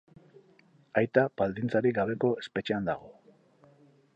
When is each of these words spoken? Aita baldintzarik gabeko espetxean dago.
Aita 1.01 1.25
baldintzarik 1.41 1.99
gabeko 1.99 2.33
espetxean 2.45 2.89
dago. 2.91 3.13